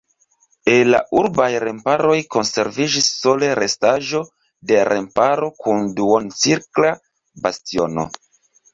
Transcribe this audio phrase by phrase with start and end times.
[0.75, 4.25] El la urbaj remparoj konserviĝis sole restaĵo
[4.73, 6.95] de remparo kun duoncirkla
[7.47, 8.13] bastiono.